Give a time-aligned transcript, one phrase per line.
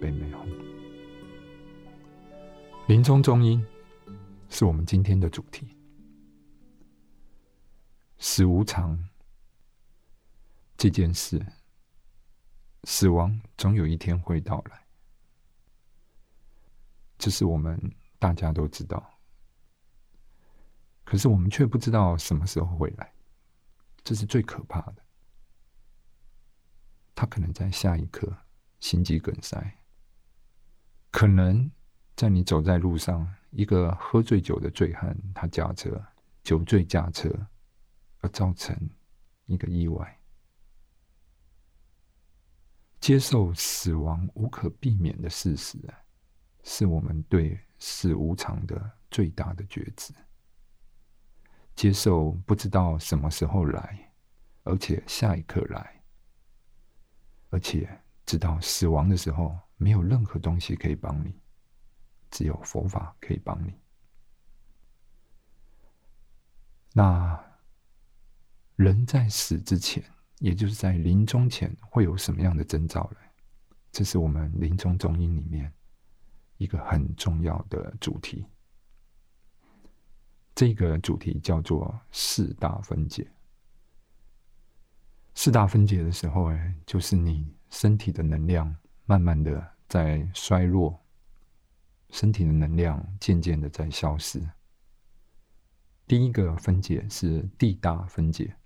[0.00, 0.48] 北美红。
[2.86, 3.64] 临终中音
[4.48, 5.76] 是我们今天的主题。
[8.18, 9.08] 死无常
[10.76, 11.44] 这件事，
[12.84, 14.86] 死亡总有一天会到来，
[17.18, 17.78] 这是我们
[18.18, 19.18] 大家都知道。
[21.04, 23.12] 可是我们却不知道什么时候会来，
[24.02, 24.96] 这是最可怕的。
[27.14, 28.34] 他可能在下一刻
[28.80, 29.78] 心肌梗塞，
[31.10, 31.70] 可能
[32.16, 36.02] 在你走在路上，一个喝醉酒的醉汉，他驾车
[36.42, 37.30] 酒醉驾车，
[38.20, 38.76] 而造成
[39.46, 40.18] 一个意外。
[43.00, 45.78] 接受死亡无可避免的事实，
[46.62, 50.12] 是我们对死无常的最大的觉知。
[51.74, 54.12] 接受不知道什么时候来，
[54.64, 56.02] 而且下一刻来，
[57.48, 57.98] 而且
[58.30, 61.34] 知道死亡的时候没有任何东西可以帮你，
[62.30, 63.74] 只有佛法可以帮你。
[66.92, 67.44] 那
[68.76, 70.00] 人在死之前，
[70.38, 73.18] 也就是在临终前，会有什么样的征兆呢？
[73.90, 75.72] 这是我们临终中音里面
[76.56, 78.46] 一个很重要的主题。
[80.54, 83.28] 这个主题叫做四大分解。
[85.34, 88.76] 四大分解的时候，哎，就是你身体的能量
[89.06, 91.00] 慢慢的在衰弱，
[92.10, 94.46] 身体的能量渐渐的在消失。
[96.06, 98.56] 第一个分解是地大分解，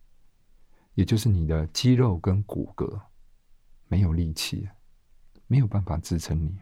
[0.95, 3.01] 也就是你的肌肉跟骨骼
[3.89, 4.69] 没有力气，
[5.47, 6.59] 没有办法支撑你。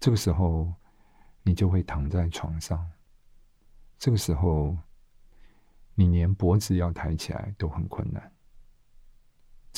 [0.00, 0.74] 这个时候，
[1.42, 2.90] 你就会躺在床上。
[3.98, 4.76] 这个时候，
[5.94, 8.32] 你连脖子要抬起来都很困难。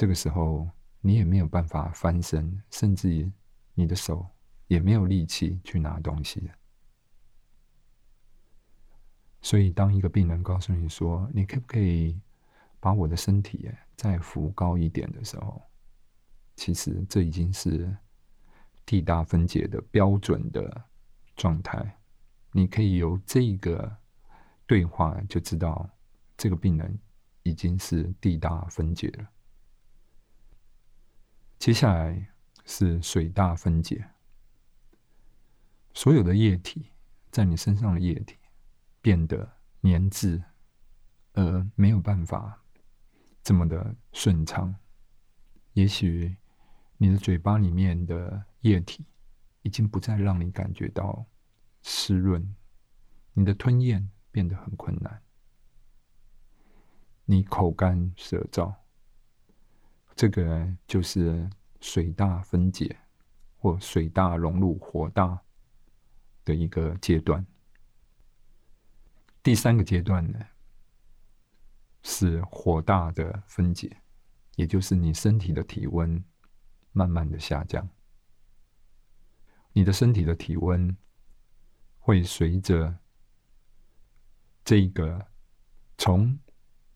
[0.01, 0.67] 这个时候，
[1.03, 3.31] 你也没有办法翻身，甚至
[3.75, 4.27] 你的手
[4.67, 6.51] 也没有力气去拿东西。
[9.43, 12.19] 所以，当一个病人告诉你说：“你可不可以
[12.81, 15.63] 把我的身体再扶高一点？”的时候，
[16.57, 17.95] 其实这已经是
[18.87, 20.83] 地大分解的标准的
[21.37, 21.99] 状态。
[22.53, 23.99] 你可以由这个。
[24.67, 25.91] 对话就知道，
[26.39, 26.99] 这个病人
[27.43, 29.29] 已经是地大分解了。
[31.61, 32.33] 接下来
[32.65, 34.03] 是水大分解，
[35.93, 36.91] 所有的液体
[37.31, 38.35] 在你身上的液体
[39.03, 39.47] 变得
[39.83, 40.43] 粘滞，
[41.35, 42.65] 而没有办法
[43.43, 44.75] 这么的顺畅。
[45.75, 46.35] 也许
[46.97, 49.05] 你的嘴巴里面的液体
[49.61, 51.27] 已经不再让你感觉到
[51.83, 52.57] 湿润，
[53.35, 54.11] 你的吞咽。
[54.33, 55.21] 变得很困难，
[57.25, 58.73] 你口干舌燥，
[60.15, 61.49] 这个就是
[61.81, 62.97] 水大分解
[63.57, 65.41] 或水大融入火大
[66.45, 67.45] 的一个阶段。
[69.43, 70.39] 第三个阶段呢，
[72.03, 73.97] 是火大的分解，
[74.57, 76.23] 也就是你身体的体温
[76.93, 77.89] 慢慢的下降，
[79.73, 80.97] 你的身体的体温
[81.99, 82.99] 会随着。
[84.63, 85.27] 这个
[85.97, 86.39] 从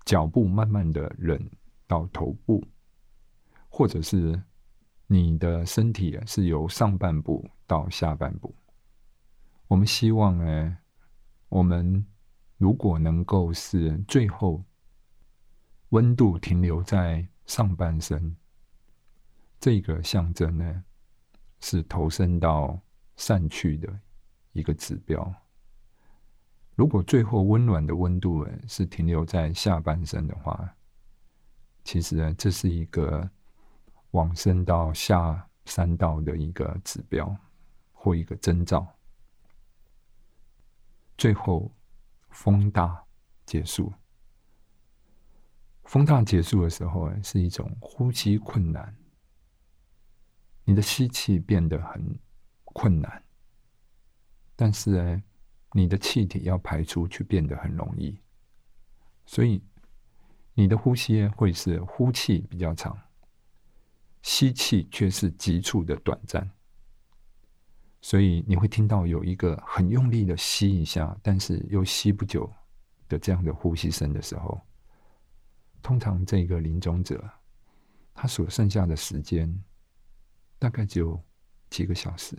[0.04, 1.50] 脚部慢慢的冷
[1.88, 2.62] 到头部，
[3.76, 4.40] 或者是
[5.08, 8.54] 你的身体是由上半部到下半部。
[9.66, 10.78] 我们希望呢，
[11.48, 12.06] 我们
[12.56, 14.62] 如果能够是最后
[15.88, 18.36] 温度停留在上半身，
[19.58, 20.84] 这个象征呢，
[21.58, 22.80] 是投身到
[23.16, 23.92] 散去的
[24.52, 25.34] 一个指标。
[26.76, 30.76] 如果最后温暖的温度是停留在下半身的话，
[31.82, 33.28] 其实呢，这是一个
[34.14, 37.36] 往生到下三道的一个指标
[37.92, 38.86] 或一个征兆。
[41.18, 41.70] 最后
[42.30, 43.04] 风大
[43.44, 43.92] 结束，
[45.82, 48.96] 风大结束的时候，是一种呼吸困难，
[50.64, 52.18] 你的吸气变得很
[52.64, 53.22] 困难，
[54.56, 55.22] 但是呢。
[55.76, 58.16] 你的气体要排出却变得很容易，
[59.26, 59.60] 所以
[60.52, 62.96] 你的呼吸会是呼气比较长，
[64.24, 66.50] 吸气却是急促的短暂。
[68.00, 72.52] 所以你会听到有一个很用力的吸一下，但是又吸不久
[73.08, 74.60] 的这样的呼吸声的时候，
[75.82, 77.22] 通常这个临终者
[78.14, 79.62] 他所剩下的时间
[80.58, 81.22] 大概只有
[81.70, 82.36] 几个小时、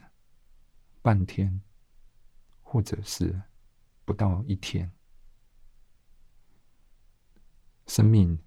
[1.01, 1.61] 半天。
[2.67, 3.41] 或者是
[4.03, 4.91] 不到一天，
[7.87, 8.37] 生命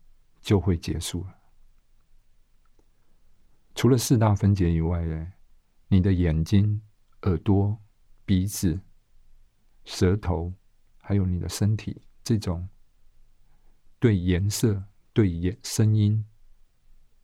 [0.43, 1.38] 就会结束了。
[3.79, 5.35] 除了四大分解以外呢，
[5.87, 6.83] 你的眼睛、
[7.23, 7.81] 耳朵、
[8.25, 8.81] 鼻子、
[9.85, 10.53] 舌头，
[10.97, 12.69] 还有你的身体，这种
[14.01, 14.83] 对颜色、
[15.13, 16.27] 对眼声音、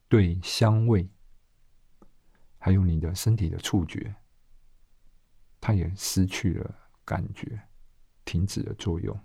[0.07, 1.11] 对香味，
[2.59, 4.15] 还有你的身体的触觉，
[5.61, 6.73] 它也失去了
[7.05, 7.61] 感觉，
[8.25, 9.21] 停止了作用。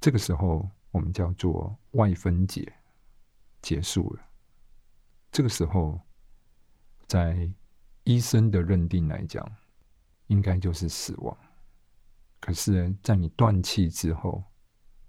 [0.00, 2.72] 这个时候，我们叫做外分解
[3.60, 4.24] 结束了。
[5.30, 6.00] 这个时候，
[7.06, 7.50] 在
[8.04, 9.46] 医生的认定来讲，
[10.26, 11.36] 应该就是死亡。
[12.40, 14.42] 可是，在你断气之后，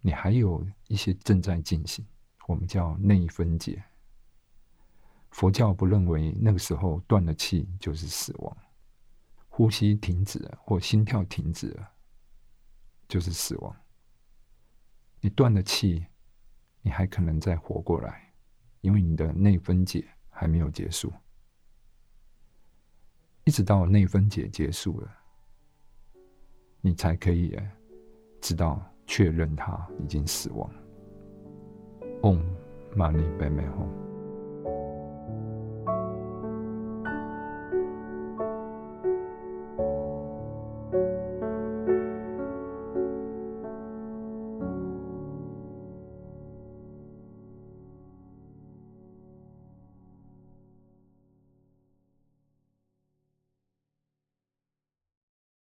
[0.01, 2.06] 你还有一些正在进行，
[2.48, 3.83] 我们叫内分解。
[5.31, 8.57] 佛教不认为那个时候断了气就是死亡，
[9.48, 11.92] 呼吸停止了或心跳停止了
[13.07, 13.75] 就是死亡。
[15.21, 16.06] 你断了气，
[16.81, 18.29] 你还可能再活过来，
[18.81, 21.12] 因为你的内分解还没有结束。
[23.46, 25.12] 一直到内分解结束了，
[26.81, 27.58] 你才可以
[28.40, 30.70] 知道确认他已经死亡。
[32.22, 32.42] Om
[32.96, 34.08] Mani Padme Hum。